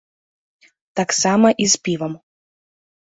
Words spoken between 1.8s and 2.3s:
півам.